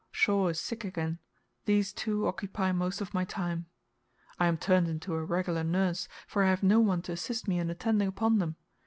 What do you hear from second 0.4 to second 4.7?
is sick again. These two occupy most of my time. I am